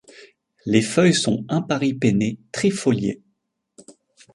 Les 0.65 0.81
feuilles 0.81 1.13
sont 1.13 1.45
imparipennées, 1.47 2.39
trifoliées. 2.51 3.21